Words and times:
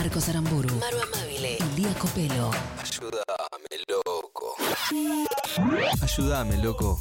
Marcos 0.00 0.30
Aramburu, 0.30 0.74
Maru 0.76 0.96
Amabile, 1.12 1.58
Lía 1.76 1.92
Copelo. 1.98 2.50
Ayúdame, 2.80 3.76
loco. 3.86 4.56
Ayúdame, 6.02 6.56
loco. 6.56 7.00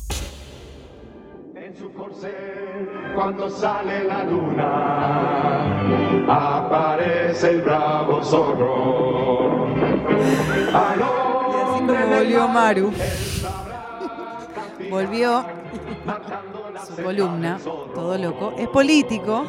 En 1.56 1.77
su 1.77 1.93
corcel, 1.93 2.90
cuando 3.16 3.50
sale 3.50 4.04
la 4.04 4.25
luna, 4.25 4.67
aparece 6.27 7.51
el 7.51 7.62
bravo 7.62 8.21
zorro. 8.21 9.68
Al 10.73 11.00
Y 11.00 11.02
así 11.02 11.79
hombre 11.79 12.02
como 12.04 12.16
volvió 12.18 12.47
mar, 12.50 12.75
Maru, 12.75 12.91
volvió 14.89 15.45
su 16.88 17.02
columna, 17.02 17.59
todo 17.93 18.18
loco. 18.18 18.54
Es 18.57 18.68
político. 18.68 19.45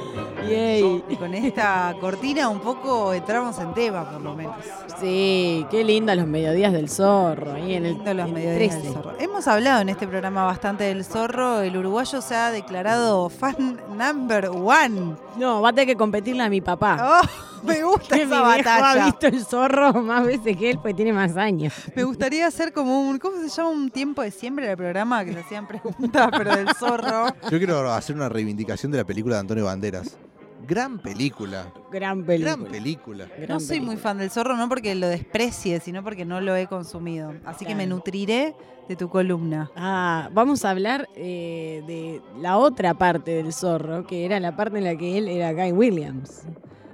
Yay. 0.48 1.04
Y 1.08 1.16
con 1.16 1.34
esta 1.34 1.94
cortina 2.00 2.48
un 2.48 2.60
poco 2.60 3.12
entramos 3.12 3.58
en 3.58 3.74
tema, 3.74 4.10
por 4.10 4.20
lo 4.20 4.34
menos. 4.34 4.54
Sí, 4.98 5.66
qué 5.70 5.84
linda 5.84 6.14
los 6.14 6.26
mediodías 6.26 6.72
del 6.72 6.88
zorro. 6.88 7.52
Ahí 7.52 7.74
en 7.74 7.86
el, 7.86 7.94
Lindo 7.94 8.14
los 8.14 8.22
en 8.24 8.28
el 8.28 8.32
mediodías 8.32 8.72
del 8.74 8.82
13. 8.82 8.92
zorro. 8.94 9.12
Hemos 9.18 9.48
hablado 9.48 9.80
en 9.82 9.88
este 9.90 10.06
programa 10.08 10.44
bastante 10.44 10.84
del 10.84 11.04
zorro. 11.04 11.60
El 11.60 11.76
uruguayo 11.76 12.20
se 12.20 12.34
ha 12.34 12.50
declarado 12.50 13.28
fan 13.28 13.80
number 13.96 14.48
one. 14.48 15.14
No, 15.36 15.60
va 15.62 15.70
a 15.70 15.72
tener 15.72 15.86
que 15.88 15.96
competirle 15.96 16.42
a 16.42 16.48
mi 16.48 16.60
papá. 16.60 17.20
Oh, 17.22 17.26
me 17.66 17.82
gusta 17.82 18.16
Que 18.16 18.26
mi 18.26 18.32
esa 18.32 18.54
viejo 18.54 18.68
ha 18.70 18.72
batalla. 18.80 19.04
visto 19.06 19.26
el 19.26 19.44
zorro 19.44 19.92
más 20.02 20.24
veces 20.24 20.56
que 20.56 20.70
él, 20.70 20.78
pues 20.80 20.96
tiene 20.96 21.12
más 21.12 21.36
años. 21.36 21.72
Me 21.94 22.04
gustaría 22.04 22.46
hacer 22.46 22.72
como 22.72 23.00
un, 23.00 23.18
¿cómo 23.18 23.36
se 23.42 23.48
llama? 23.48 23.68
Un 23.70 23.90
tiempo 23.90 24.22
de 24.22 24.30
siembra 24.30 24.66
del 24.66 24.76
programa 24.76 25.24
que 25.24 25.32
se 25.34 25.40
hacían 25.40 25.66
preguntas, 25.66 26.28
pero 26.36 26.56
del 26.56 26.68
zorro. 26.74 27.19
Yo 27.50 27.58
quiero 27.58 27.92
hacer 27.92 28.16
una 28.16 28.28
reivindicación 28.28 28.92
de 28.92 28.98
la 28.98 29.04
película 29.04 29.36
de 29.36 29.40
Antonio 29.40 29.64
Banderas. 29.64 30.16
Gran 30.66 30.98
película. 30.98 31.72
Gran 31.90 32.24
película. 32.24 32.56
Gran 32.56 32.70
película. 32.70 33.26
Gran 33.36 33.48
No 33.48 33.60
soy 33.60 33.80
muy 33.80 33.96
fan 33.96 34.18
del 34.18 34.30
zorro, 34.30 34.56
no 34.56 34.68
porque 34.68 34.94
lo 34.94 35.08
desprecie, 35.08 35.80
sino 35.80 36.04
porque 36.04 36.24
no 36.24 36.40
lo 36.40 36.54
he 36.54 36.66
consumido. 36.66 37.34
Así 37.44 37.64
que 37.64 37.74
me 37.74 37.86
nutriré 37.86 38.54
de 38.88 38.96
tu 38.96 39.08
columna. 39.08 39.70
Ah, 39.76 40.28
vamos 40.32 40.64
a 40.64 40.70
hablar 40.70 41.08
eh, 41.16 41.82
de 41.86 42.20
la 42.40 42.58
otra 42.58 42.94
parte 42.94 43.32
del 43.32 43.52
zorro, 43.52 44.06
que 44.06 44.24
era 44.24 44.38
la 44.38 44.56
parte 44.56 44.78
en 44.78 44.84
la 44.84 44.96
que 44.96 45.18
él 45.18 45.28
era 45.28 45.52
Guy 45.52 45.72
Williams. 45.72 46.42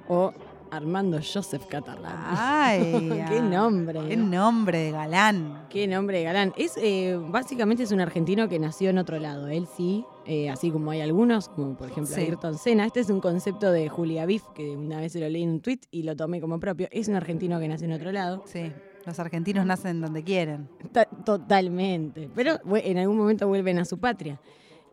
O 0.08 0.32
Armando 0.76 1.18
Joseph 1.18 1.64
Catalán. 1.66 2.14
Ay, 2.18 2.92
Qué 3.28 3.40
nombre. 3.40 4.00
Qué 4.08 4.16
nombre 4.16 4.78
de 4.78 4.90
galán. 4.92 5.66
Qué 5.70 5.86
nombre 5.86 6.18
de 6.18 6.24
galán. 6.24 6.52
Es, 6.56 6.76
eh, 6.76 7.18
básicamente 7.20 7.82
es 7.82 7.92
un 7.92 8.00
argentino 8.00 8.48
que 8.48 8.58
nació 8.58 8.90
en 8.90 8.98
otro 8.98 9.18
lado. 9.18 9.48
Él 9.48 9.66
sí, 9.76 10.04
eh, 10.26 10.48
así 10.50 10.70
como 10.70 10.90
hay 10.90 11.00
algunos, 11.00 11.48
como 11.48 11.76
por 11.76 11.90
ejemplo 11.90 12.14
Sí. 12.14 12.20
Ayrton 12.22 12.58
Senna. 12.58 12.86
Este 12.86 13.00
es 13.00 13.10
un 13.10 13.20
concepto 13.20 13.70
de 13.72 13.88
Julia 13.88 14.26
Biff, 14.26 14.44
que 14.54 14.76
una 14.76 15.00
vez 15.00 15.12
se 15.12 15.20
lo 15.20 15.28
leí 15.28 15.42
en 15.42 15.50
un 15.50 15.60
tweet 15.60 15.80
y 15.90 16.02
lo 16.04 16.14
tomé 16.16 16.40
como 16.40 16.60
propio. 16.60 16.88
Es 16.90 17.08
un 17.08 17.14
argentino 17.16 17.58
que 17.58 17.68
nació 17.68 17.86
en 17.86 17.92
otro 17.94 18.12
lado. 18.12 18.42
Sí, 18.46 18.70
los 19.04 19.18
argentinos 19.18 19.64
nacen 19.66 20.00
donde 20.00 20.22
quieren. 20.22 20.68
Ta- 20.92 21.04
totalmente. 21.04 22.28
Pero 22.34 22.58
en 22.76 22.98
algún 22.98 23.16
momento 23.16 23.48
vuelven 23.48 23.78
a 23.78 23.84
su 23.84 23.98
patria. 23.98 24.40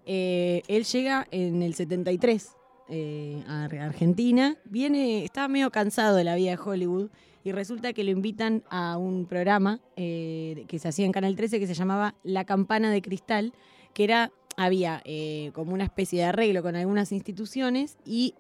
Eh, 0.06 0.62
él 0.68 0.84
llega 0.84 1.28
en 1.32 1.62
el 1.62 1.74
73 1.76 2.52
eh, 2.90 3.44
a 3.48 3.66
Ar- 3.66 3.76
Argentina. 3.80 4.58
Viene, 4.66 5.24
estaba 5.24 5.48
medio 5.48 5.72
cansado 5.72 6.16
de 6.16 6.24
la 6.24 6.36
vida 6.36 6.52
de 6.52 6.58
Hollywood 6.58 7.10
y 7.44 7.52
resulta 7.52 7.94
que 7.94 8.04
lo 8.04 8.12
invitan 8.12 8.64
a 8.70 8.98
un 8.98 9.26
programa 9.26 9.80
eh, 9.96 10.66
que 10.68 10.80
se 10.80 10.88
hacía 10.88 11.06
en 11.06 11.12
Canal 11.12 11.36
13 11.36 11.60
que 11.60 11.68
se 11.68 11.74
llamaba 11.74 12.16
La 12.24 12.46
Campana 12.46 12.92
de 12.92 13.02
Cristal, 13.02 13.54
que 13.94 14.04
era 14.06 14.32
había 14.56 15.02
eh, 15.06 15.50
como 15.56 15.74
una 15.74 15.84
especie 15.84 16.20
de 16.20 16.26
arreglo 16.26 16.62
con 16.62 16.76
algunas 16.76 17.12
instituciones 17.12 17.98
y 18.06 18.36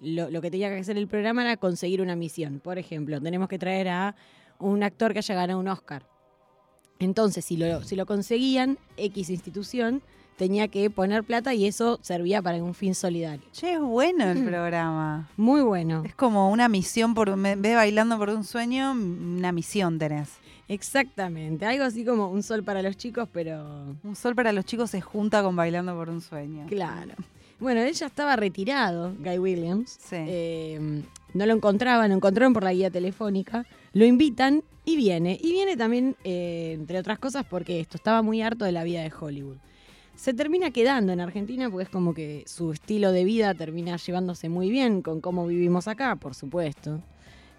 lo, 0.00 0.28
lo 0.28 0.42
que 0.42 0.50
tenía 0.50 0.68
que 0.70 0.80
hacer 0.80 0.98
el 0.98 1.06
programa 1.06 1.42
era 1.42 1.56
conseguir 1.56 2.02
una 2.02 2.16
misión. 2.16 2.58
Por 2.58 2.78
ejemplo, 2.78 3.20
tenemos 3.20 3.48
que 3.48 3.60
traer 3.60 3.88
a 3.88 4.16
un 4.58 4.82
actor 4.82 5.12
que 5.12 5.20
haya 5.20 5.34
ganado 5.36 5.60
un 5.60 5.68
Oscar. 5.68 6.04
Entonces, 6.98 7.44
si 7.44 7.56
lo, 7.56 7.82
si 7.82 7.96
lo 7.96 8.06
conseguían, 8.06 8.78
X 8.96 9.30
institución 9.30 10.02
tenía 10.36 10.68
que 10.68 10.90
poner 10.90 11.24
plata 11.24 11.54
y 11.54 11.66
eso 11.66 11.98
servía 12.02 12.42
para 12.42 12.62
un 12.62 12.74
fin 12.74 12.94
solidario. 12.94 13.44
Che, 13.52 13.74
es 13.74 13.80
bueno 13.80 14.24
el 14.24 14.44
programa. 14.44 15.28
Muy 15.36 15.62
bueno. 15.62 16.02
Es 16.04 16.14
como 16.14 16.50
una 16.50 16.68
misión, 16.68 17.14
por 17.14 17.36
de 17.36 17.74
bailando 17.74 18.18
por 18.18 18.30
un 18.30 18.44
sueño, 18.44 18.92
una 18.92 19.52
misión 19.52 19.98
tenés. 19.98 20.30
Exactamente. 20.68 21.66
Algo 21.66 21.84
así 21.84 22.04
como 22.04 22.30
un 22.30 22.42
sol 22.42 22.62
para 22.62 22.82
los 22.82 22.96
chicos, 22.96 23.28
pero 23.32 23.94
Un 24.02 24.16
sol 24.16 24.34
para 24.34 24.52
los 24.52 24.64
chicos 24.64 24.90
se 24.90 25.00
junta 25.00 25.42
con 25.42 25.54
bailando 25.54 25.94
por 25.94 26.08
un 26.08 26.20
sueño. 26.20 26.66
claro. 26.68 27.14
Bueno, 27.60 27.80
él 27.80 27.92
ya 27.94 28.06
estaba 28.06 28.34
retirado, 28.34 29.14
Guy 29.20 29.38
Williams. 29.38 29.96
Sí. 30.02 30.16
Eh, 30.18 31.02
no 31.32 31.46
lo 31.46 31.54
encontraban, 31.54 32.08
lo 32.10 32.16
encontraron 32.16 32.52
por 32.52 32.64
la 32.64 32.72
guía 32.72 32.90
telefónica. 32.90 33.64
Lo 33.92 34.04
invitan 34.04 34.64
y 34.84 34.96
viene. 34.96 35.38
Y 35.40 35.52
viene 35.52 35.76
también, 35.76 36.16
eh, 36.24 36.72
entre 36.74 36.98
otras 36.98 37.20
cosas, 37.20 37.46
porque 37.48 37.78
esto 37.78 37.96
estaba 37.96 38.20
muy 38.20 38.42
harto 38.42 38.64
de 38.64 38.72
la 38.72 38.82
vida 38.82 39.02
de 39.02 39.12
Hollywood. 39.16 39.58
Se 40.22 40.32
termina 40.32 40.70
quedando 40.70 41.12
en 41.12 41.18
Argentina 41.18 41.68
porque 41.68 41.82
es 41.82 41.88
como 41.88 42.14
que 42.14 42.44
su 42.46 42.70
estilo 42.70 43.10
de 43.10 43.24
vida 43.24 43.54
termina 43.54 43.96
llevándose 43.96 44.48
muy 44.48 44.70
bien 44.70 45.02
con 45.02 45.20
cómo 45.20 45.48
vivimos 45.48 45.88
acá, 45.88 46.14
por 46.14 46.36
supuesto. 46.36 47.00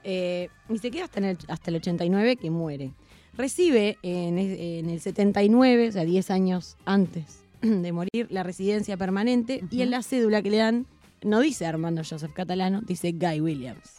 Eh, 0.06 0.48
y 0.70 0.78
se 0.78 0.90
queda 0.90 1.04
hasta, 1.04 1.20
en 1.20 1.26
el, 1.26 1.38
hasta 1.50 1.72
el 1.72 1.76
89 1.76 2.38
que 2.38 2.50
muere. 2.50 2.92
Recibe 3.36 3.98
en, 4.02 4.38
en 4.38 4.90
el 4.90 5.02
79, 5.02 5.90
o 5.90 5.92
sea, 5.92 6.06
10 6.06 6.32
años 6.32 6.78
antes 6.86 7.44
de 7.62 7.92
morir, 7.92 8.28
la 8.30 8.44
residencia 8.44 8.96
permanente 8.96 9.62
y 9.70 9.82
en 9.82 9.92
la 9.92 10.02
cédula 10.02 10.42
que 10.42 10.52
le 10.52 10.58
dan 10.60 10.86
no 11.22 11.42
dice 11.42 11.66
Armando 11.66 12.02
Joseph 12.10 12.32
Catalano, 12.32 12.80
dice 12.80 13.12
Guy 13.12 13.42
Williams. 13.42 13.98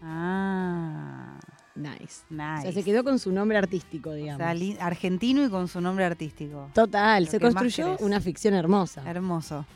Ah, 0.00 1.38
Nice. 1.76 2.22
nice. 2.30 2.58
O 2.58 2.62
sea, 2.62 2.72
se 2.72 2.82
quedó 2.82 3.04
con 3.04 3.18
su 3.18 3.30
nombre 3.32 3.58
artístico, 3.58 4.10
O 4.10 4.14
digamos. 4.14 4.38
sea, 4.38 4.54
li- 4.54 4.76
argentino 4.80 5.44
y 5.44 5.50
con 5.50 5.68
su 5.68 5.80
nombre 5.80 6.04
artístico. 6.04 6.70
Total, 6.74 7.24
Lo 7.24 7.30
se 7.30 7.38
construyó 7.38 7.96
una 8.00 8.20
ficción 8.20 8.54
hermosa. 8.54 9.02
Hermoso. 9.08 9.66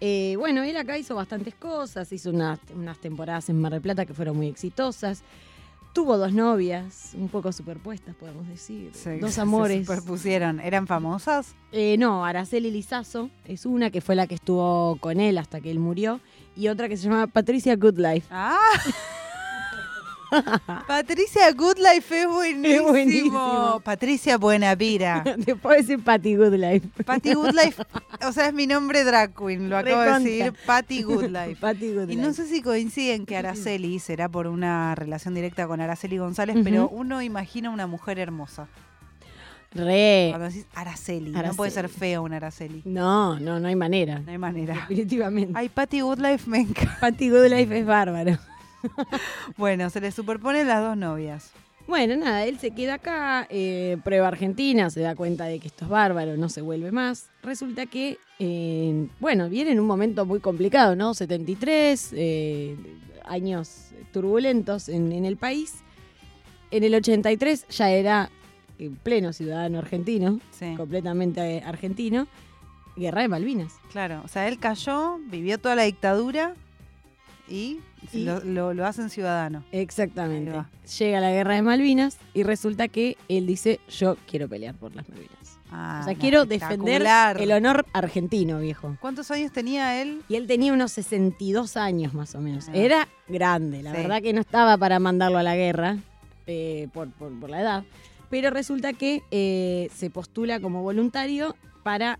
Eh, 0.00 0.36
bueno, 0.38 0.62
él 0.62 0.76
acá 0.76 0.96
hizo 0.98 1.14
bastantes 1.16 1.54
cosas, 1.54 2.12
hizo 2.12 2.30
unas, 2.30 2.60
unas 2.74 2.98
temporadas 2.98 3.48
en 3.48 3.60
Mar 3.60 3.72
del 3.72 3.80
Plata 3.80 4.06
que 4.06 4.14
fueron 4.14 4.36
muy 4.36 4.46
exitosas. 4.46 5.22
Tuvo 5.94 6.18
dos 6.18 6.32
novias, 6.34 7.12
un 7.14 7.28
poco 7.28 7.50
superpuestas, 7.50 8.14
podemos 8.14 8.46
decir. 8.46 8.92
Dos 9.20 9.32
se 9.32 9.40
amores. 9.40 9.86
superpusieron. 9.86 10.60
¿Eran 10.60 10.86
famosas? 10.86 11.54
Eh, 11.72 11.96
no, 11.98 12.24
Araceli 12.24 12.70
Lizazo 12.70 13.30
es 13.46 13.66
una 13.66 13.90
que 13.90 14.00
fue 14.00 14.14
la 14.14 14.26
que 14.28 14.34
estuvo 14.36 14.96
con 15.00 15.18
él 15.18 15.38
hasta 15.38 15.60
que 15.60 15.70
él 15.70 15.80
murió. 15.80 16.20
Y 16.54 16.68
otra 16.68 16.88
que 16.88 16.96
se 16.96 17.04
llama 17.04 17.26
Patricia 17.26 17.74
Goodlife. 17.74 18.26
¡Ah! 18.30 18.56
Patricia 20.86 21.50
Goodlife 21.52 22.22
es 22.22 22.28
buenísimo. 22.28 22.88
buenísimo. 22.88 23.80
Patricia 23.84 24.36
Buenavira. 24.38 25.24
Te 25.44 25.56
puedo 25.56 25.76
decir 25.76 26.02
Patty 26.02 26.36
Goodlife. 26.36 26.86
Patty 27.04 27.34
Goodlife, 27.34 27.82
o 28.26 28.32
sea, 28.32 28.48
es 28.48 28.54
mi 28.54 28.66
nombre 28.66 29.04
drag 29.04 29.34
queen, 29.34 29.70
lo 29.70 29.76
acabo 29.78 30.02
de 30.02 30.18
decir, 30.20 30.54
Patty 30.66 31.02
Goodlife. 31.02 31.56
Patty 31.60 31.86
Y 31.86 31.94
Goodlife. 31.94 32.22
no 32.22 32.32
sé 32.34 32.46
si 32.46 32.62
coinciden 32.62 33.26
que 33.26 33.36
Araceli 33.36 33.98
será 33.98 34.28
por 34.28 34.46
una 34.46 34.94
relación 34.94 35.34
directa 35.34 35.66
con 35.66 35.80
Araceli 35.80 36.18
González, 36.18 36.56
pero 36.62 36.88
uno 36.88 37.22
imagina 37.22 37.70
una 37.70 37.86
mujer 37.86 38.18
hermosa. 38.18 38.68
Re. 39.70 40.28
Cuando 40.30 40.48
decís 40.48 40.66
Araceli, 40.74 41.30
no 41.30 41.52
puede 41.54 41.70
ser 41.70 41.88
fea 41.90 42.22
una 42.22 42.36
Araceli. 42.36 42.80
No, 42.86 43.38
no, 43.38 43.60
no 43.60 43.68
hay 43.68 43.76
manera. 43.76 44.18
No 44.20 44.30
hay 44.32 44.38
manera. 44.38 44.74
Definitivamente. 44.74 45.52
Ay, 45.54 45.68
Patty 45.68 46.00
Goodlife 46.00 46.48
me 46.48 46.60
encanta. 46.60 46.96
Patty 47.00 47.28
Goodlife 47.28 47.78
es 47.78 47.84
bárbaro. 47.86 48.38
Bueno, 49.56 49.90
se 49.90 50.00
le 50.00 50.10
superponen 50.12 50.66
las 50.68 50.80
dos 50.82 50.96
novias. 50.96 51.50
Bueno, 51.86 52.16
nada, 52.16 52.44
él 52.44 52.58
se 52.58 52.72
queda 52.72 52.94
acá, 52.94 53.46
eh, 53.48 53.96
prueba 54.04 54.28
Argentina, 54.28 54.90
se 54.90 55.00
da 55.00 55.16
cuenta 55.16 55.44
de 55.46 55.58
que 55.58 55.68
esto 55.68 55.86
es 55.86 55.90
bárbaro, 55.90 56.36
no 56.36 56.50
se 56.50 56.60
vuelve 56.60 56.92
más. 56.92 57.30
Resulta 57.42 57.86
que, 57.86 58.18
eh, 58.38 59.08
bueno, 59.20 59.48
viene 59.48 59.70
en 59.72 59.80
un 59.80 59.86
momento 59.86 60.26
muy 60.26 60.38
complicado, 60.40 60.96
¿no? 60.96 61.14
73, 61.14 62.10
eh, 62.14 62.76
años 63.24 63.86
turbulentos 64.12 64.90
en, 64.90 65.12
en 65.12 65.24
el 65.24 65.38
país. 65.38 65.76
En 66.70 66.84
el 66.84 66.94
83 66.94 67.66
ya 67.68 67.90
era 67.90 68.30
pleno 69.02 69.32
ciudadano 69.32 69.78
argentino, 69.78 70.40
Sí. 70.50 70.74
completamente 70.76 71.62
argentino. 71.64 72.28
Guerra 72.96 73.22
de 73.22 73.28
Malvinas. 73.28 73.72
Claro, 73.92 74.20
o 74.24 74.28
sea, 74.28 74.46
él 74.48 74.58
cayó, 74.58 75.18
vivió 75.30 75.56
toda 75.58 75.74
la 75.74 75.84
dictadura 75.84 76.54
y, 77.48 77.80
Y- 78.12 78.22
Lo, 78.24 78.38
lo- 78.44 78.74
lo 78.74 78.86
hacen 78.86 79.10
ciudadano. 79.10 79.64
Exactamente. 79.72 80.52
Llega 80.98 81.18
la 81.20 81.30
guerra 81.32 81.54
de 81.54 81.62
Malvinas 81.62 82.16
y 82.32 82.44
resulta 82.44 82.86
que 82.88 83.16
él 83.28 83.46
dice, 83.46 83.80
yo 83.90 84.16
quiero 84.28 84.48
pelear 84.48 84.74
por 84.76 84.94
las 84.94 85.08
Malvinas. 85.08 85.58
Ah, 85.70 85.98
o 86.00 86.04
sea, 86.04 86.14
no, 86.14 86.18
quiero 86.20 86.44
defender 86.46 87.04
el 87.38 87.52
honor 87.52 87.84
argentino, 87.92 88.60
viejo. 88.60 88.96
¿Cuántos 89.00 89.30
años 89.32 89.50
tenía 89.52 90.00
él? 90.00 90.22
Y 90.28 90.36
él 90.36 90.46
tenía 90.46 90.72
unos 90.72 90.92
62 90.92 91.76
años 91.76 92.14
más 92.14 92.34
o 92.36 92.40
menos. 92.40 92.68
Ah. 92.68 92.72
Era 92.74 93.08
grande, 93.26 93.82
la 93.82 93.90
Sí. 93.90 93.96
verdad 94.02 94.22
que 94.22 94.32
no 94.32 94.40
estaba 94.40 94.78
para 94.78 94.98
mandarlo 95.00 95.36
a 95.38 95.42
la 95.42 95.56
guerra 95.56 95.98
eh, 96.46 96.88
por, 96.94 97.10
por- 97.10 97.38
por 97.40 97.50
la 97.50 97.60
edad. 97.60 97.84
Pero 98.30 98.50
resulta 98.50 98.92
que 98.92 99.22
eh, 99.30 99.90
se 99.94 100.08
postula 100.08 100.60
como 100.60 100.82
voluntario 100.82 101.56
para 101.82 102.18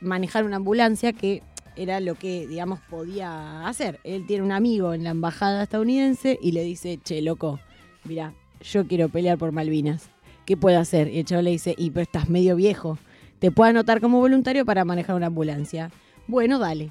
manejar 0.00 0.44
una 0.44 0.56
ambulancia 0.56 1.12
que 1.12 1.42
era 1.76 2.00
lo 2.00 2.14
que, 2.14 2.46
digamos, 2.46 2.80
podía 2.80 3.66
hacer. 3.66 4.00
Él 4.04 4.26
tiene 4.26 4.42
un 4.44 4.52
amigo 4.52 4.92
en 4.94 5.04
la 5.04 5.10
embajada 5.10 5.62
estadounidense 5.62 6.38
y 6.42 6.52
le 6.52 6.62
dice, 6.64 6.98
che, 7.02 7.22
loco, 7.22 7.60
mira, 8.04 8.34
yo 8.62 8.86
quiero 8.86 9.08
pelear 9.08 9.38
por 9.38 9.52
Malvinas. 9.52 10.10
¿Qué 10.46 10.56
puedo 10.56 10.78
hacer? 10.78 11.08
Y 11.08 11.18
el 11.20 11.24
chavo 11.24 11.42
le 11.42 11.50
dice, 11.50 11.74
y 11.78 11.90
pero 11.90 12.02
estás 12.02 12.28
medio 12.28 12.56
viejo. 12.56 12.98
Te 13.38 13.50
puedo 13.50 13.70
anotar 13.70 14.00
como 14.00 14.18
voluntario 14.18 14.64
para 14.64 14.84
manejar 14.84 15.16
una 15.16 15.26
ambulancia. 15.26 15.90
Bueno, 16.26 16.58
dale. 16.58 16.90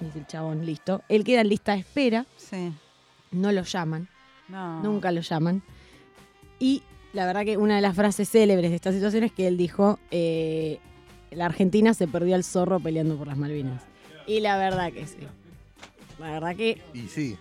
Dice 0.00 0.18
el 0.20 0.26
chabón, 0.26 0.64
listo. 0.64 1.02
Él 1.08 1.24
queda 1.24 1.42
en 1.42 1.48
lista 1.48 1.72
de 1.72 1.80
espera, 1.80 2.26
Sí. 2.36 2.72
no 3.32 3.52
lo 3.52 3.62
llaman. 3.62 4.08
No. 4.48 4.82
Nunca 4.82 5.12
lo 5.12 5.20
llaman. 5.20 5.62
Y 6.58 6.82
la 7.12 7.26
verdad 7.26 7.44
que 7.44 7.56
una 7.56 7.76
de 7.76 7.82
las 7.82 7.94
frases 7.96 8.30
célebres 8.30 8.70
de 8.70 8.76
esta 8.76 8.92
situación 8.92 9.24
es 9.24 9.32
que 9.32 9.46
él 9.46 9.56
dijo, 9.56 9.98
eh, 10.10 10.78
la 11.30 11.46
Argentina 11.46 11.92
se 11.94 12.08
perdió 12.08 12.34
al 12.34 12.44
zorro 12.44 12.80
peleando 12.80 13.16
por 13.16 13.26
las 13.26 13.36
Malvinas. 13.36 13.82
Y 14.30 14.40
la 14.40 14.56
verdad 14.56 14.92
que 14.92 15.06
sí. 15.06 15.16
La 16.18 16.30
verdad 16.32 16.54
que 16.56 16.80
Y 16.94 17.08
sí. 17.08 17.36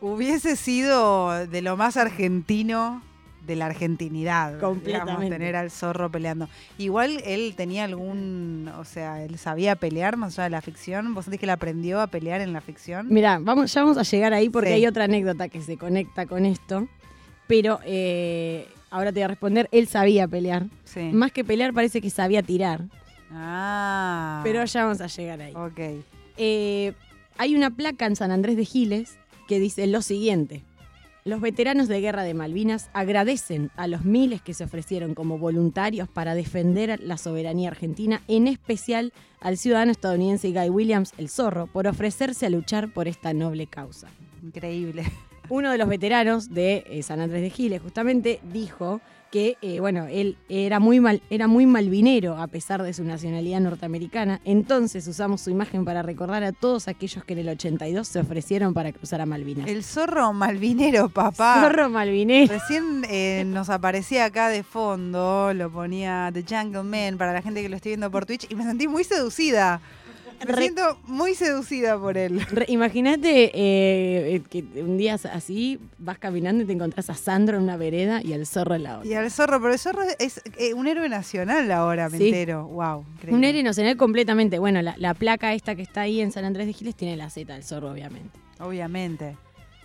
Hubiese 0.00 0.56
sido 0.56 1.46
de 1.46 1.62
lo 1.62 1.76
más 1.76 1.96
argentino 1.96 3.02
de 3.46 3.56
la 3.56 3.66
argentinidad. 3.66 4.54
digamos, 4.54 4.74
Completamente. 4.74 5.30
tener 5.30 5.56
al 5.56 5.70
zorro 5.70 6.10
peleando. 6.10 6.48
Igual 6.78 7.20
él 7.24 7.54
tenía 7.56 7.84
algún. 7.84 8.70
O 8.78 8.84
sea, 8.84 9.22
él 9.24 9.38
sabía 9.38 9.76
pelear 9.76 10.16
más 10.16 10.34
allá 10.38 10.44
de 10.44 10.50
la 10.50 10.60
ficción. 10.62 11.14
¿Vos 11.14 11.24
sentís 11.24 11.40
que 11.40 11.46
él 11.46 11.50
aprendió 11.50 12.00
a 12.00 12.06
pelear 12.06 12.40
en 12.40 12.52
la 12.52 12.60
ficción? 12.60 13.06
Mira, 13.10 13.38
vamos, 13.40 13.72
ya 13.72 13.82
vamos 13.82 13.98
a 13.98 14.02
llegar 14.02 14.32
ahí 14.34 14.48
porque 14.50 14.68
Sí. 14.70 14.74
hay 14.74 14.86
otra 14.86 15.04
anécdota 15.04 15.48
que 15.48 15.60
se 15.62 15.76
conecta 15.76 16.26
con 16.26 16.46
esto. 16.46 16.86
Pero 17.46 17.80
eh, 17.84 18.66
ahora 18.90 19.10
te 19.12 19.20
voy 19.20 19.24
a 19.24 19.28
responder, 19.28 19.68
él 19.72 19.88
sabía 19.88 20.26
pelear. 20.28 20.64
Sí. 20.84 21.00
Más 21.12 21.32
que 21.32 21.44
pelear 21.44 21.72
parece 21.74 22.00
que 22.00 22.08
sabía 22.10 22.42
tirar. 22.42 22.82
Ah. 23.34 24.40
Pero 24.44 24.64
ya 24.64 24.84
vamos 24.84 25.00
a 25.00 25.06
llegar 25.08 25.40
ahí. 25.40 25.52
Ok. 25.54 26.04
Eh, 26.36 26.92
hay 27.36 27.54
una 27.56 27.70
placa 27.70 28.06
en 28.06 28.16
San 28.16 28.30
Andrés 28.30 28.56
de 28.56 28.64
Giles 28.64 29.18
que 29.48 29.58
dice 29.58 29.86
lo 29.86 30.02
siguiente. 30.02 30.62
Los 31.24 31.40
veteranos 31.40 31.88
de 31.88 32.02
guerra 32.02 32.22
de 32.22 32.34
Malvinas 32.34 32.90
agradecen 32.92 33.70
a 33.76 33.86
los 33.86 34.04
miles 34.04 34.42
que 34.42 34.52
se 34.52 34.64
ofrecieron 34.64 35.14
como 35.14 35.38
voluntarios 35.38 36.06
para 36.06 36.34
defender 36.34 37.00
la 37.02 37.16
soberanía 37.16 37.70
argentina, 37.70 38.22
en 38.28 38.46
especial 38.46 39.14
al 39.40 39.56
ciudadano 39.56 39.90
estadounidense 39.90 40.52
Guy 40.52 40.68
Williams, 40.68 41.14
el 41.16 41.30
zorro, 41.30 41.66
por 41.66 41.86
ofrecerse 41.86 42.44
a 42.44 42.50
luchar 42.50 42.92
por 42.92 43.08
esta 43.08 43.32
noble 43.32 43.66
causa. 43.66 44.08
Increíble. 44.42 45.04
Uno 45.48 45.70
de 45.70 45.78
los 45.78 45.88
veteranos 45.88 46.50
de 46.52 46.84
eh, 46.88 47.02
San 47.02 47.20
Andrés 47.20 47.40
de 47.40 47.50
Giles 47.50 47.80
justamente 47.80 48.40
dijo 48.52 49.00
que 49.34 49.56
eh, 49.62 49.80
bueno, 49.80 50.06
él 50.06 50.36
era 50.48 50.78
muy, 50.78 51.00
mal, 51.00 51.20
era 51.28 51.48
muy 51.48 51.66
malvinero 51.66 52.38
a 52.38 52.46
pesar 52.46 52.84
de 52.84 52.92
su 52.92 53.02
nacionalidad 53.02 53.58
norteamericana. 53.58 54.40
Entonces 54.44 55.08
usamos 55.08 55.40
su 55.40 55.50
imagen 55.50 55.84
para 55.84 56.02
recordar 56.02 56.44
a 56.44 56.52
todos 56.52 56.86
aquellos 56.86 57.24
que 57.24 57.32
en 57.32 57.40
el 57.40 57.48
82 57.48 58.06
se 58.06 58.20
ofrecieron 58.20 58.74
para 58.74 58.92
cruzar 58.92 59.20
a 59.20 59.26
Malvinas. 59.26 59.66
El 59.66 59.82
zorro 59.82 60.32
malvinero, 60.32 61.08
papá. 61.08 61.62
zorro 61.62 61.88
malvinero. 61.88 62.52
Recién 62.52 63.04
eh, 63.10 63.42
nos 63.44 63.70
aparecía 63.70 64.26
acá 64.26 64.50
de 64.50 64.62
fondo, 64.62 65.52
lo 65.52 65.68
ponía 65.68 66.30
The 66.32 66.44
Jungle 66.48 66.84
Man 66.84 67.18
para 67.18 67.32
la 67.32 67.42
gente 67.42 67.60
que 67.60 67.68
lo 67.68 67.74
esté 67.74 67.88
viendo 67.88 68.12
por 68.12 68.26
Twitch 68.26 68.46
y 68.48 68.54
me 68.54 68.62
sentí 68.62 68.86
muy 68.86 69.02
seducida. 69.02 69.80
Me 70.46 70.54
siento 70.56 70.98
muy 71.06 71.34
seducida 71.34 71.98
por 71.98 72.16
él. 72.18 72.40
Imagínate 72.68 73.44
eh, 73.54 74.36
eh, 74.36 74.42
que 74.50 74.64
un 74.82 74.96
día 74.98 75.14
así 75.14 75.78
vas 75.98 76.18
caminando 76.18 76.62
y 76.64 76.66
te 76.66 76.72
encontrás 76.72 77.08
a 77.10 77.14
Sandro 77.14 77.56
en 77.56 77.62
una 77.62 77.76
vereda 77.76 78.20
y 78.22 78.32
al 78.32 78.46
zorro 78.46 78.74
en 78.74 78.82
la 78.84 78.98
otra. 78.98 79.08
Y 79.10 79.14
al 79.14 79.30
zorro, 79.30 79.60
pero 79.60 79.72
el 79.72 79.78
zorro 79.78 80.02
es 80.18 80.42
eh, 80.58 80.74
un 80.74 80.86
héroe 80.86 81.08
nacional 81.08 81.70
ahora, 81.72 82.08
me 82.08 82.18
Sí. 82.18 82.28
entero. 82.28 82.66
Wow, 82.66 83.04
increíble. 83.14 83.36
Un 83.38 83.44
héroe 83.44 83.62
nacional 83.62 83.96
completamente. 83.96 84.58
Bueno, 84.58 84.82
la, 84.82 84.94
la 84.98 85.14
placa 85.14 85.54
esta 85.54 85.74
que 85.74 85.82
está 85.82 86.02
ahí 86.02 86.20
en 86.20 86.32
San 86.32 86.44
Andrés 86.44 86.66
de 86.66 86.72
Giles 86.72 86.94
tiene 86.94 87.16
la 87.16 87.30
Z 87.30 87.52
del 87.52 87.62
zorro, 87.64 87.90
obviamente. 87.90 88.38
Obviamente. 88.60 89.36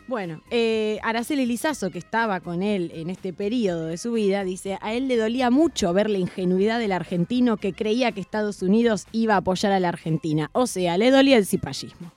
Bueno, 0.09 0.41
eh, 0.49 0.97
Araceli 1.03 1.45
Lizazo, 1.45 1.91
que 1.91 1.99
estaba 1.99 2.39
con 2.39 2.63
él 2.63 2.91
en 2.95 3.11
este 3.11 3.31
periodo 3.31 3.85
de 3.85 3.97
su 3.99 4.11
vida, 4.13 4.43
dice, 4.43 4.79
a 4.81 4.93
él 4.95 5.07
le 5.07 5.15
dolía 5.17 5.51
mucho 5.51 5.93
ver 5.93 6.09
la 6.09 6.17
ingenuidad 6.17 6.79
del 6.79 6.93
argentino 6.93 7.57
que 7.57 7.73
creía 7.73 8.11
que 8.11 8.19
Estados 8.19 8.63
Unidos 8.63 9.05
iba 9.11 9.35
a 9.35 9.37
apoyar 9.37 9.71
a 9.71 9.79
la 9.79 9.89
Argentina. 9.89 10.49
O 10.53 10.65
sea, 10.65 10.97
le 10.97 11.11
dolía 11.11 11.37
el 11.37 11.45
cipallismo. 11.45 12.11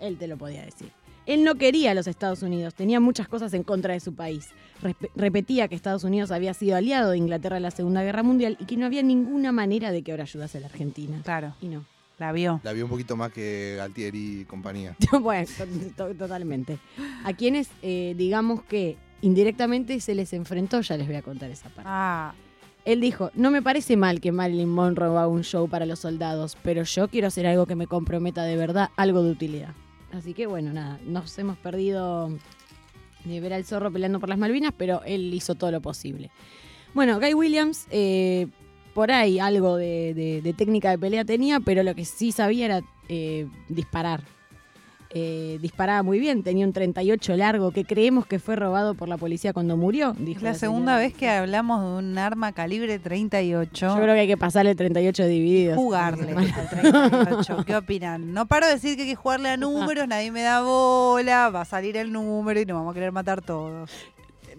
Él 0.00 0.18
te 0.18 0.26
lo 0.28 0.36
podía 0.36 0.66
decir. 0.66 0.90
Él 1.24 1.44
no 1.44 1.54
quería 1.54 1.92
a 1.92 1.94
los 1.94 2.06
Estados 2.06 2.42
Unidos, 2.42 2.74
tenía 2.74 3.00
muchas 3.00 3.26
cosas 3.26 3.54
en 3.54 3.62
contra 3.62 3.94
de 3.94 4.00
su 4.00 4.12
país. 4.14 4.48
Respe- 4.82 5.08
repetía 5.16 5.68
que 5.68 5.74
Estados 5.74 6.04
Unidos 6.04 6.30
había 6.30 6.52
sido 6.52 6.76
aliado 6.76 7.12
de 7.12 7.16
Inglaterra 7.16 7.56
en 7.56 7.62
la 7.62 7.70
Segunda 7.70 8.02
Guerra 8.02 8.22
Mundial 8.22 8.58
y 8.60 8.66
que 8.66 8.76
no 8.76 8.84
había 8.84 9.02
ninguna 9.02 9.50
manera 9.50 9.92
de 9.92 10.02
que 10.02 10.10
ahora 10.10 10.24
ayudase 10.24 10.58
a 10.58 10.60
la 10.60 10.66
Argentina. 10.66 11.22
Claro, 11.24 11.54
Y 11.62 11.68
no. 11.68 11.86
La 12.22 12.32
vio. 12.32 12.60
La 12.64 12.72
vi 12.72 12.80
un 12.82 12.88
poquito 12.88 13.16
más 13.16 13.30
que 13.32 13.74
Galtieri 13.76 14.40
y 14.40 14.44
compañía. 14.46 14.96
bueno, 15.20 15.46
to- 15.96 16.06
to- 16.08 16.14
totalmente. 16.14 16.78
A 17.24 17.32
quienes, 17.34 17.68
eh, 17.82 18.14
digamos 18.16 18.62
que 18.62 18.96
indirectamente 19.20 20.00
se 20.00 20.14
les 20.14 20.32
enfrentó, 20.32 20.80
ya 20.80 20.96
les 20.96 21.06
voy 21.06 21.16
a 21.16 21.22
contar 21.22 21.50
esa 21.50 21.68
parte. 21.68 21.82
Ah, 21.86 22.34
Él 22.84 23.00
dijo, 23.00 23.30
no 23.34 23.50
me 23.50 23.62
parece 23.62 23.96
mal 23.96 24.20
que 24.20 24.32
Marilyn 24.32 24.68
Monroe 24.68 25.08
haga 25.10 25.28
un 25.28 25.44
show 25.44 25.68
para 25.68 25.86
los 25.86 26.00
soldados, 26.00 26.56
pero 26.62 26.82
yo 26.82 27.06
quiero 27.08 27.28
hacer 27.28 27.46
algo 27.46 27.66
que 27.66 27.76
me 27.76 27.86
comprometa 27.86 28.42
de 28.44 28.56
verdad, 28.56 28.90
algo 28.96 29.22
de 29.22 29.30
utilidad. 29.30 29.74
Así 30.12 30.34
que 30.34 30.46
bueno, 30.46 30.72
nada, 30.72 30.98
nos 31.06 31.38
hemos 31.38 31.56
perdido 31.58 32.30
de 33.24 33.40
ver 33.40 33.52
al 33.52 33.64
zorro 33.64 33.92
peleando 33.92 34.18
por 34.18 34.28
las 34.28 34.36
Malvinas, 34.38 34.74
pero 34.76 35.00
él 35.04 35.32
hizo 35.32 35.54
todo 35.54 35.70
lo 35.70 35.80
posible. 35.80 36.30
Bueno, 36.92 37.20
Guy 37.20 37.34
Williams, 37.34 37.86
eh, 37.90 38.48
por 38.94 39.10
ahí 39.10 39.38
algo 39.38 39.76
de, 39.76 40.14
de- 40.14 40.40
de 40.42 40.52
técnica 40.52 40.90
de 40.90 40.98
pelea 40.98 41.24
tenía, 41.24 41.60
pero 41.60 41.82
lo 41.82 41.94
que 41.94 42.04
sí 42.04 42.32
sabía 42.32 42.66
era 42.66 42.80
eh, 43.08 43.46
disparar. 43.68 44.22
Eh, 45.14 45.58
disparaba 45.60 46.02
muy 46.02 46.18
bien, 46.18 46.42
tenía 46.42 46.66
un 46.66 46.72
38 46.72 47.36
largo 47.36 47.70
que 47.70 47.84
creemos 47.84 48.24
que 48.24 48.38
fue 48.38 48.56
robado 48.56 48.94
por 48.94 49.08
la 49.10 49.18
policía 49.18 49.52
cuando 49.52 49.76
murió. 49.76 50.14
Dijo 50.18 50.38
es 50.38 50.42
la 50.42 50.52
la 50.52 50.54
segunda 50.58 50.96
vez 50.96 51.12
que 51.12 51.28
hablamos 51.28 51.82
de 51.82 51.98
un 52.08 52.16
arma 52.16 52.52
calibre 52.52 52.98
38. 52.98 53.88
Yo 53.88 53.94
creo 54.02 54.14
que 54.14 54.20
hay 54.20 54.26
que 54.26 54.38
pasarle 54.38 54.70
el 54.70 54.76
38 54.78 55.26
divididos. 55.26 55.76
jugarle 55.76 56.32
al 56.32 56.70
38. 56.70 57.56
¿Qué 57.66 57.76
opinan? 57.76 58.32
No 58.32 58.46
paro 58.46 58.66
de 58.66 58.72
decir 58.72 58.96
que 58.96 59.02
hay 59.02 59.08
que 59.10 59.14
jugarle 59.14 59.50
a 59.50 59.58
números, 59.58 60.08
nadie 60.08 60.30
me 60.32 60.40
da 60.40 60.62
bola, 60.62 61.50
va 61.50 61.60
a 61.60 61.64
salir 61.66 61.98
el 61.98 62.10
número 62.10 62.58
y 62.58 62.64
nos 62.64 62.76
vamos 62.78 62.92
a 62.92 62.94
querer 62.94 63.12
matar 63.12 63.42
todos. 63.42 63.90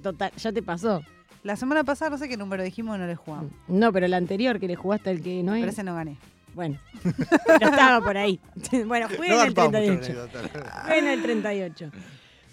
Total, 0.03 0.31
ya 0.37 0.51
te 0.51 0.61
pasó. 0.61 1.01
La 1.43 1.55
semana 1.57 1.83
pasada 1.83 2.11
no 2.11 2.17
sé 2.17 2.29
qué 2.29 2.37
número 2.37 2.63
dijimos 2.63 2.97
no 2.97 3.05
le 3.05 3.15
jugamos. 3.15 3.51
No, 3.67 3.91
pero 3.91 4.05
el 4.05 4.13
anterior 4.13 4.59
que 4.59 4.67
le 4.67 4.75
jugaste 4.75 5.09
al 5.09 5.21
que 5.21 5.43
no 5.43 5.53
Pero 5.53 5.65
es. 5.65 5.73
ese 5.73 5.83
no 5.83 5.95
gané. 5.95 6.17
Bueno, 6.55 6.77
pero 7.45 7.69
estaba 7.69 8.03
por 8.05 8.15
ahí. 8.17 8.39
bueno, 8.85 9.09
fue 9.09 9.27
No 9.27 9.35
en 9.41 9.47
el 9.47 9.53
garpamos 9.53 9.71
mucho 9.73 9.99
38. 9.99 10.13
la 10.13 10.39
anécdota. 10.39 10.83
Fue 10.85 10.99
en 10.99 11.07
el 11.07 11.21
38. 11.21 11.91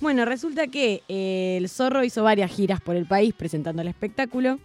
Bueno, 0.00 0.24
resulta 0.24 0.66
que 0.68 1.02
eh, 1.08 1.56
el 1.58 1.68
zorro 1.68 2.02
hizo 2.02 2.22
varias 2.24 2.50
giras 2.50 2.80
por 2.80 2.96
el 2.96 3.06
país 3.06 3.34
presentando 3.34 3.82
el 3.82 3.88
espectáculo. 3.88 4.58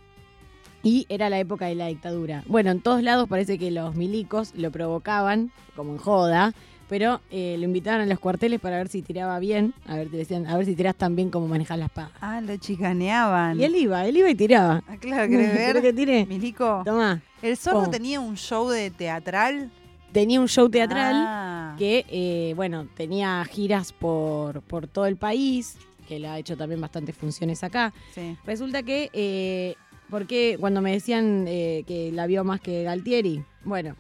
Y 0.81 1.07
era 1.09 1.29
la 1.29 1.39
época 1.39 1.65
de 1.65 1.73
la 1.75 1.87
dictadura. 1.87 2.43
Bueno, 2.45 2.69
en 2.69 2.79
todos 2.79 3.01
lados 3.01 3.27
parece 3.27 3.57
que 3.57 3.71
los 3.71 3.95
milicos 3.95 4.53
lo 4.55 4.69
provocaban, 4.71 5.51
como 5.75 5.91
en 5.93 5.97
joda, 5.97 6.53
pero 6.89 7.21
eh, 7.31 7.55
lo 7.57 7.65
invitaban 7.65 8.01
a 8.01 8.05
los 8.05 8.19
cuarteles 8.19 8.59
para 8.59 8.77
ver 8.77 8.87
si 8.87 9.01
tiraba 9.01 9.39
bien, 9.39 9.73
a 9.87 9.95
ver, 9.95 10.09
te 10.09 10.17
decían, 10.17 10.45
a 10.47 10.55
ver 10.57 10.65
si 10.65 10.75
tirás 10.75 10.95
tan 10.95 11.15
bien 11.15 11.29
como 11.29 11.47
manejas 11.47 11.77
la 11.79 11.85
espada. 11.85 12.11
Ah, 12.21 12.41
lo 12.41 12.55
chicaneaban. 12.57 13.59
Y 13.59 13.63
él 13.63 13.75
iba, 13.75 14.05
él 14.05 14.17
iba 14.17 14.29
y 14.29 14.35
tiraba. 14.35 14.83
Ah, 14.87 14.97
claro, 14.99 15.29
¿querés 15.29 15.51
¿Querés 15.51 15.73
ver? 15.73 15.81
que 15.81 15.93
tire? 15.93 16.25
Milico. 16.25 16.81
Tomá. 16.85 17.21
El 17.41 17.57
zorro 17.57 17.79
Oh. 17.83 17.89
tenía 17.89 18.19
un 18.19 18.35
show 18.37 18.69
de 18.69 18.91
teatral. 18.91 19.71
Tenía 20.11 20.39
un 20.39 20.47
show 20.47 20.69
teatral 20.69 21.13
Ah. 21.17 21.75
que, 21.77 22.05
eh, 22.09 22.53
bueno, 22.55 22.87
tenía 22.95 23.43
giras 23.45 23.91
por, 23.91 24.61
por 24.61 24.87
todo 24.87 25.05
el 25.07 25.17
país, 25.17 25.77
que 26.07 26.19
le 26.19 26.27
ha 26.27 26.37
hecho 26.39 26.55
también 26.55 26.79
bastantes 26.79 27.15
funciones 27.15 27.63
acá. 27.63 27.93
Sí. 28.13 28.37
Resulta 28.45 28.83
que, 28.83 29.09
eh, 29.13 29.75
porque 30.09 30.55
cuando 30.59 30.81
me 30.81 30.91
decían 30.91 31.45
eh, 31.47 31.83
que 31.87 32.11
la 32.11 32.27
vio 32.27 32.43
más 32.43 32.61
que 32.61 32.83
Galtieri, 32.83 33.43
bueno, 33.63 33.95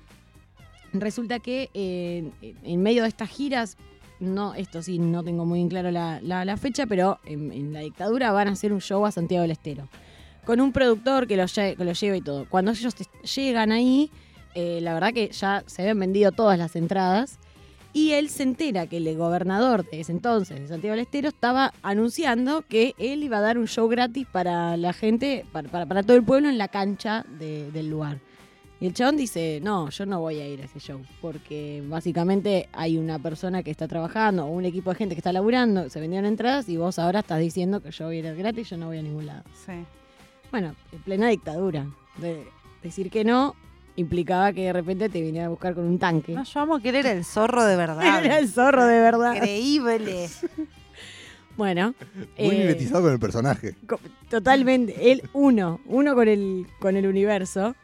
resulta 1.01 1.39
que 1.39 1.69
eh, 1.73 2.31
en 2.63 2.81
medio 2.81 3.03
de 3.03 3.09
estas 3.09 3.29
giras, 3.29 3.77
no, 4.19 4.53
esto 4.53 4.81
sí, 4.81 4.97
no 4.99 5.23
tengo 5.23 5.45
muy 5.45 5.61
en 5.61 5.69
claro 5.69 5.91
la, 5.91 6.57
fecha, 6.57 6.85
pero 6.85 7.19
en, 7.25 7.73
la 7.73 7.79
dictadura 7.81 8.31
van 8.31 8.47
a 8.47 8.51
hacer 8.51 8.71
un 8.73 8.81
show 8.81 9.05
a 9.05 9.11
Santiago 9.11 9.41
del 9.41 9.51
Estero. 9.51 9.87
Con 10.45 10.61
un 10.61 10.71
productor 10.71 11.27
que 11.27 11.37
lo, 11.37 11.45
lo 11.83 11.91
lleva 11.93 12.17
y 12.17 12.21
todo. 12.21 12.45
Cuando 12.49 12.71
ellos 12.71 12.93
llegan 13.35 13.71
ahí, 13.71 14.11
eh, 14.53 14.79
la 14.81 14.93
verdad 14.93 15.11
que 15.13 15.29
ya 15.29 15.63
se 15.65 15.81
habían 15.81 15.99
vendido 15.99 16.31
todas 16.31 16.57
las 16.57 16.75
entradas. 16.75 17.39
Y 17.93 18.11
él 18.11 18.27
se 18.29 18.43
entera 18.43 18.87
que 18.87 18.97
el 18.97 19.15
gobernador 19.17 19.89
de 19.89 20.01
ese 20.01 20.11
entonces, 20.11 20.59
de 20.59 20.67
Santiago 20.67 20.91
del 20.97 21.05
Estero, 21.05 21.29
estaba 21.29 21.73
anunciando 21.81 22.61
que 22.61 22.93
él 22.97 23.23
iba 23.23 23.37
a 23.37 23.41
dar 23.41 23.57
un 23.57 23.67
show 23.69 23.87
gratis 23.87 24.27
para 24.29 24.75
la 24.75 24.91
gente, 24.91 25.45
para, 25.53 25.69
para- 25.69 25.85
para 25.85 26.03
todo 26.03 26.17
el 26.17 26.23
pueblo 26.23 26.49
en 26.49 26.57
la 26.57 26.67
cancha 26.67 27.25
de- 27.39 27.71
del 27.71 27.89
lugar. 27.89 28.19
Y 28.85 28.89
el 28.89 28.93
chabón 28.93 29.17
dice, 29.17 29.61
no, 29.63 29.89
yo 29.89 30.05
no 30.05 30.19
voy 30.19 30.39
a 30.39 30.47
ir 30.47 30.61
a 30.61 30.65
ese 30.65 30.77
show, 30.79 31.01
porque 31.19 31.81
básicamente 31.87 32.69
hay 32.71 32.99
una 32.99 33.17
persona 33.17 33.63
que 33.63 33.71
está 33.71 33.87
trabajando 33.87 34.45
o 34.45 34.49
un 34.51 34.63
equipo 34.63 34.91
de 34.91 34.95
gente 34.95 35.15
que 35.15 35.21
está 35.21 35.33
laburando, 35.33 35.89
se 35.89 35.99
vendieron 35.99 36.27
entradas 36.27 36.69
y 36.69 36.77
vos 36.77 36.99
ahora 36.99 37.21
estás 37.21 37.39
diciendo 37.39 37.81
que 37.81 37.89
yo 37.89 38.05
voy 38.05 38.17
a 38.17 38.19
ir 38.19 38.35
gratis, 38.35 38.69
yo 38.69 38.77
no 38.77 38.85
voy 38.85 38.99
a 38.99 39.01
ningún 39.01 39.25
lado. 39.25 39.41
Sí. 39.65 39.71
Bueno, 40.51 40.75
en 40.91 40.99
plena 40.99 41.29
dictadura. 41.29 41.87
De 42.17 42.45
decir 42.83 43.09
que 43.09 43.23
no 43.23 43.55
implicaba 43.95 44.53
que 44.53 44.65
de 44.65 44.73
repente 44.73 45.09
te 45.09 45.19
viniera 45.19 45.47
a 45.47 45.49
buscar 45.49 45.73
con 45.73 45.85
un 45.85 45.97
tanque. 45.97 46.33
No, 46.33 46.43
yo 46.43 46.59
amo 46.59 46.79
que 46.79 46.89
él 46.89 46.97
era 46.97 47.11
el 47.11 47.25
zorro 47.25 47.65
de 47.65 47.77
verdad. 47.77 48.03
Era 48.23 48.37
el 48.37 48.47
zorro 48.47 48.85
de 48.85 48.99
verdad. 48.99 49.33
Increíble. 49.33 50.29
Bueno, 51.57 51.95
Muy 52.37 52.53
eh, 52.53 52.89
con 52.91 53.13
el 53.13 53.17
personaje. 53.17 53.77
totalmente. 54.29 55.09
Él 55.09 55.23
uno, 55.31 55.79
uno 55.85 56.13
con 56.13 56.27
el, 56.27 56.67
con 56.79 56.97
el 56.97 57.07
universo. 57.07 57.75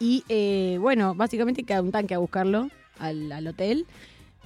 Y 0.00 0.24
eh, 0.28 0.78
bueno, 0.80 1.14
básicamente 1.14 1.64
queda 1.64 1.82
un 1.82 1.90
tanque 1.92 2.14
a 2.14 2.18
buscarlo 2.18 2.68
al, 2.98 3.30
al 3.32 3.46
hotel. 3.46 3.86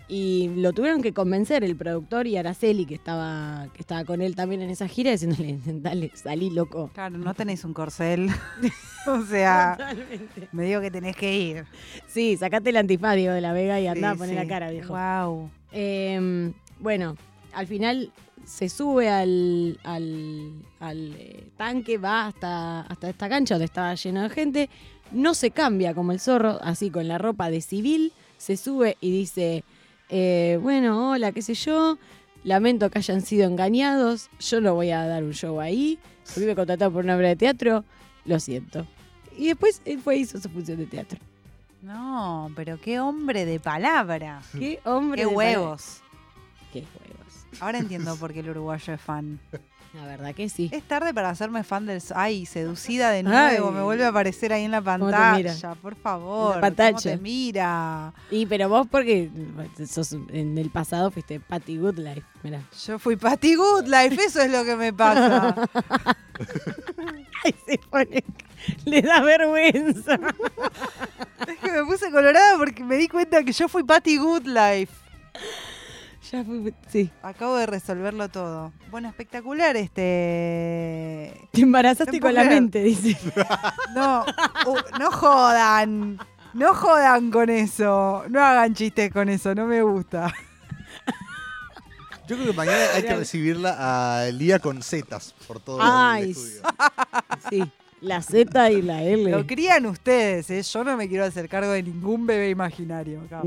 Y 0.09 0.51
lo 0.57 0.73
tuvieron 0.75 1.01
que 1.01 1.15
convencer 1.15 1.65
el 1.65 1.75
productor 1.77 2.27
y 2.27 2.37
Araceli, 2.37 2.85
que 2.85 2.95
estaba, 2.95 3.69
que 3.73 3.81
estaba 3.81 4.05
con 4.05 4.21
él 4.21 4.35
también 4.37 4.61
en 4.61 4.69
esa 4.69 4.87
gira, 4.89 5.11
diciéndole, 5.13 5.59
dale, 5.67 6.11
salí 6.15 6.51
loco. 6.51 6.91
Claro, 6.93 7.17
no 7.17 7.33
tenéis 7.35 7.65
un 7.65 7.73
corcel. 7.73 8.29
o 9.07 9.23
sea, 9.25 9.77
Totalmente. 9.79 10.49
me 10.53 10.65
digo 10.65 10.81
que 10.83 10.91
tenés 10.91 11.17
que 11.17 11.35
ir. 11.39 11.65
Sí, 12.09 12.37
sacate 12.37 12.71
el 12.71 12.77
antifaz, 12.77 13.15
Diego 13.17 13.33
de 13.33 13.41
la 13.41 13.53
Vega, 13.55 13.81
y 13.81 13.87
andá 13.87 14.11
a 14.11 14.13
Sí, 14.15 14.19
poner 14.19 14.35
sí. 14.39 14.43
la 14.43 14.49
cara, 14.49 14.71
viejo. 14.71 14.93
Wow. 14.93 15.51
Eh, 15.73 16.53
bueno, 16.81 17.17
al 17.55 17.67
final 17.67 18.11
se 18.45 18.69
sube 18.69 19.09
al, 19.09 19.79
al, 19.85 20.53
al, 20.81 21.15
eh, 21.17 21.45
tanque, 21.57 21.97
va 21.97 22.27
hasta, 22.27 22.81
hasta 22.83 23.09
esta 23.09 23.29
cancha 23.31 23.55
donde 23.55 23.67
estaba 23.67 23.95
lleno 23.95 24.23
de 24.23 24.31
gente, 24.31 24.69
no 25.13 25.35
se 25.35 25.51
cambia 25.51 25.95
como 25.95 26.13
el 26.13 26.21
zorro, 26.21 26.59
así 26.63 26.91
con 26.91 27.09
la 27.09 27.19
ropa 27.19 27.51
de 27.51 27.61
civil, 27.61 28.13
se 28.39 28.57
sube 28.57 28.97
y 29.01 29.11
dice, 29.11 29.65
eh, 30.09 30.59
bueno, 30.61 31.11
hola, 31.11 31.33
qué 31.33 31.43
sé 31.43 31.55
yo, 31.55 31.99
lamento 32.45 32.91
que 32.91 32.99
hayan 32.99 33.23
sido 33.23 33.47
engañados, 33.47 34.31
yo 34.41 34.61
no 34.61 34.75
voy 34.75 34.91
a 34.91 35.07
dar 35.07 35.23
un 35.23 35.33
show 35.33 35.61
ahí, 35.61 35.99
fui 36.25 36.53
contratado 36.55 36.91
por 36.91 37.05
una 37.05 37.17
obra 37.17 37.29
de 37.29 37.37
teatro, 37.37 37.85
lo 38.25 38.41
siento. 38.41 38.87
Y 39.37 39.49
después 39.49 39.81
él 39.85 40.01
fue 40.01 40.17
hizo 40.17 40.41
su 40.41 40.49
función 40.49 40.79
de 40.79 40.87
teatro. 40.87 41.19
No, 41.83 42.51
pero 42.55 42.81
qué 42.81 43.01
hombre 43.01 43.45
de 43.45 43.59
palabra. 43.59 44.41
Qué 44.57 44.81
hombre. 44.85 45.23
Qué 45.23 45.29
de 45.29 45.35
huevos. 45.35 46.01
Qué 46.73 46.81
huevos. 46.81 47.61
Ahora 47.61 47.79
entiendo 47.79 48.17
por 48.17 48.33
qué 48.33 48.41
el 48.41 48.51
uruguayo 48.51 48.95
es 48.95 49.01
fan. 49.01 49.41
La 49.95 50.07
verdad 50.07 50.35
que 50.35 50.49
sí. 50.49 50.71
Es 50.73 50.83
tarde 50.85 51.13
para 51.13 51.29
hacerme 51.29 51.65
fan 51.65 51.85
del... 51.85 52.03
Ay, 52.15 52.47
seducida 52.47 53.11
de 53.11 53.19
Ay. 53.19 53.23
nuevo. 53.25 53.73
Me 53.73 53.83
vuelve 53.83 54.05
a 54.05 54.09
aparecer 54.09 54.53
ahí 54.53 54.65
en 54.65 54.71
la 54.71 54.81
pantalla. 54.81 55.75
Por 55.83 55.97
favor. 55.97 56.61
Pantalla. 56.61 56.93
¿Cómo 56.93 57.03
te 57.03 57.17
mira? 57.19 58.15
Y 58.31 58.47
pero 58.47 58.71
vos 58.71 58.87
porque 58.91 59.31
sos, 59.87 60.13
en 60.13 60.57
el 60.57 60.71
pasado 60.71 61.11
fuiste 61.11 61.41
Patty 61.41 61.77
Goodlife, 61.77 62.25
mirá. 62.43 62.63
Yo 62.87 62.99
fui 62.99 63.17
Patty 63.17 63.55
Goodlife. 63.55 64.15
Eso 64.25 64.41
es 64.41 64.51
lo 64.51 64.65
que 64.65 64.77
me 64.77 64.95
pasa. 64.95 65.55
Ay, 67.45 67.55
se 67.67 67.79
pone, 67.91 68.25
le 68.87 69.03
da 69.03 69.21
vergüenza. 69.21 70.19
es 71.49 71.59
que 71.59 71.71
me 71.71 71.85
puse 71.85 72.11
colorada 72.11 72.57
porque 72.57 72.83
me 72.83 72.97
di 72.97 73.09
cuenta 73.09 73.45
que 73.45 73.53
yo 73.53 73.69
fui 73.69 73.83
Patty 73.85 74.17
Goodlife. 74.17 74.93
Ya 76.33 76.43
fue, 76.45 76.73
sí. 76.89 77.11
Acabo 77.23 77.57
de 77.57 77.67
resolverlo 77.67 78.27
todo. 78.31 78.73
Bueno, 78.91 79.11
espectacular 79.11 79.77
este... 79.77 81.47
Te 81.53 81.61
embarazaste 81.61 82.19
con 82.21 82.33
la 82.33 82.45
mente, 82.45 82.83
dice. 82.83 83.19
No, 83.95 84.25
uh, 84.67 84.99
no 84.99 85.11
jodan. 85.11 86.19
No 86.55 86.75
jodan 86.75 87.31
con 87.31 87.51
eso. 87.51 88.25
No 88.31 88.41
hagan 88.43 88.75
chistes 88.75 89.13
con 89.13 89.29
eso, 89.29 89.55
no 89.55 89.67
me 89.67 89.83
gusta. 89.83 90.33
Yo 92.27 92.37
creo 92.37 92.51
que 92.53 92.57
mañana 92.57 92.79
hay 92.95 93.03
que 93.03 93.15
recibirla 93.15 93.77
a 93.79 94.31
Lía 94.31 94.59
con 94.59 94.83
zetas 94.83 95.35
por 95.47 95.61
todo 95.61 95.77
el 95.77 95.83
Ay, 95.87 96.31
estudio. 96.31 96.63
Sí, 97.51 97.63
la 98.01 98.23
Z 98.23 98.71
y 98.71 98.81
la 98.81 99.03
L. 99.03 99.31
Lo 99.31 99.47
crían 99.47 99.85
ustedes, 99.85 100.49
¿eh? 100.49 100.63
Yo 100.63 100.83
no 100.83 100.97
me 100.97 101.09
quiero 101.09 101.25
hacer 101.25 101.47
cargo 101.51 101.73
de 101.73 101.83
ningún 101.83 102.27
bebé 102.27 102.49
imaginario. 102.49 103.21
acá. 103.21 103.43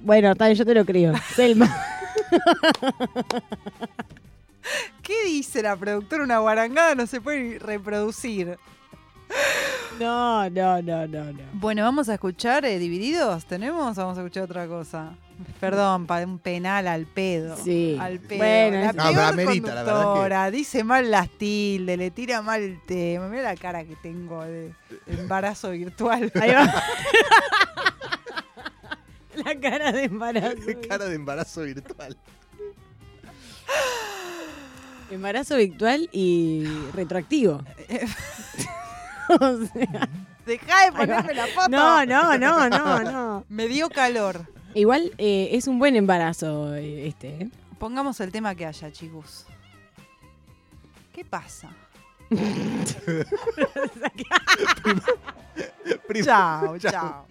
Bueno, 0.00 0.32
está 0.32 0.46
bien, 0.46 0.56
yo 0.56 0.64
te 0.64 0.74
lo 0.74 0.86
creo. 0.86 1.12
Selma. 1.34 1.68
¿Qué 5.02 5.24
dice 5.24 5.62
la 5.62 5.76
productora? 5.76 6.22
Una 6.24 6.38
guarangada 6.38 6.94
no 6.94 7.06
se 7.06 7.20
puede 7.20 7.58
reproducir. 7.58 8.58
No, 9.98 10.48
no, 10.50 10.82
no, 10.82 11.06
no, 11.06 11.24
no. 11.32 11.42
Bueno, 11.54 11.82
vamos 11.84 12.08
a 12.08 12.14
escuchar 12.14 12.64
eh, 12.64 12.78
divididos. 12.78 13.44
¿Tenemos? 13.46 13.96
Vamos 13.96 14.18
a 14.18 14.20
escuchar 14.22 14.44
otra 14.44 14.66
cosa. 14.66 15.12
Perdón, 15.58 16.06
para 16.06 16.26
un 16.26 16.38
penal 16.38 16.86
al 16.86 17.06
pedo. 17.06 17.56
Sí. 17.56 17.96
Al 17.98 18.18
pedo. 18.20 18.38
Bueno, 18.38 18.78
la 18.80 18.90
es- 18.90 18.94
No, 18.96 19.02
peor 19.04 19.20
amerita, 19.24 19.74
la 19.74 19.82
verdad 19.82 19.98
que- 19.98 20.04
conductora, 20.04 20.50
dice 20.50 20.84
mal 20.84 21.10
las 21.10 21.28
tildes, 21.30 21.96
le 21.98 22.10
tira 22.10 22.42
mal 22.42 22.60
el 22.62 22.80
tema. 22.82 23.28
Mira 23.28 23.42
la 23.44 23.56
cara 23.56 23.84
que 23.84 23.96
tengo 23.96 24.44
de 24.44 24.72
embarazo 25.06 25.70
virtual. 25.70 26.30
Ahí 26.40 26.50
va. 26.52 26.72
la 29.44 29.58
cara 29.58 29.92
de 29.92 30.04
embarazo. 30.04 30.56
Cara 30.88 31.06
de 31.06 31.14
embarazo 31.14 31.62
virtual. 31.62 32.16
Embarazo 35.10 35.56
virtual 35.56 36.08
y 36.12 36.64
retroactivo. 36.94 37.62
o 39.28 39.58
sea, 39.66 40.08
Deja 40.46 40.84
de 40.84 40.92
ponerme 40.92 41.34
la 41.34 41.46
foto. 41.48 41.68
no, 41.68 42.06
no, 42.06 42.38
no, 42.38 42.68
no, 42.68 43.00
no. 43.00 43.44
Me 43.48 43.66
dio 43.66 43.90
calor. 43.90 44.46
Igual 44.74 45.12
eh, 45.18 45.48
es 45.52 45.66
un 45.66 45.80
buen 45.80 45.96
embarazo 45.96 46.74
eh, 46.76 47.08
este. 47.08 47.28
¿eh? 47.28 47.50
Pongamos 47.78 48.20
el 48.20 48.30
tema 48.30 48.54
que 48.54 48.66
haya, 48.66 48.92
chicos. 48.92 49.46
¿Qué 51.12 51.24
pasa? 51.24 51.70
Chao, 56.22 56.78
chao. 56.78 57.26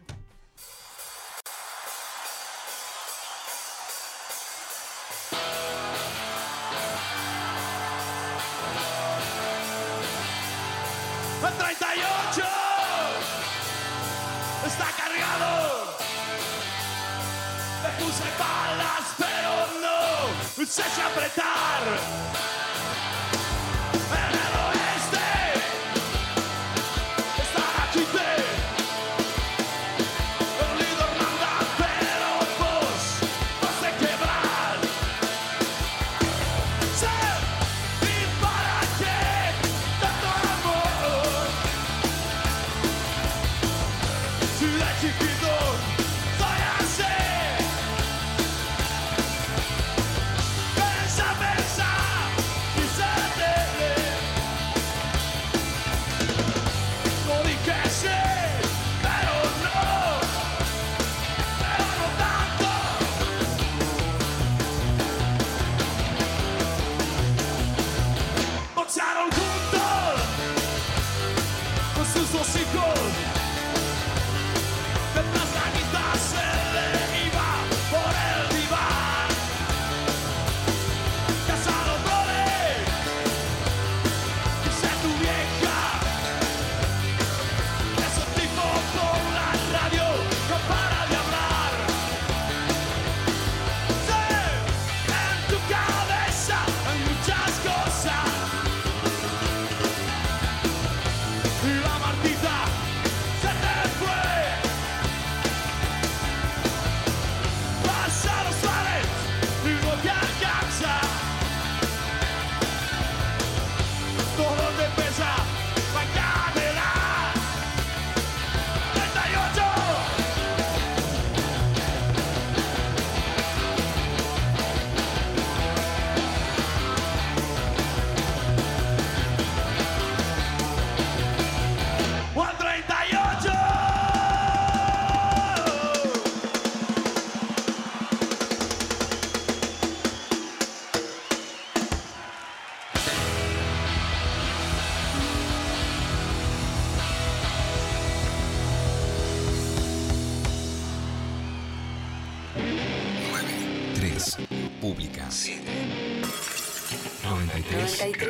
Puse 17.99 18.23
balas, 18.37 19.13
pero 19.17 19.51
no 19.81 20.63
echa 20.81 21.03
a 21.03 21.07
apretar. 21.07 22.68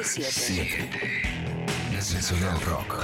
7. 0.03 0.87
Nacional 1.91 2.57
Rock. 2.65 2.98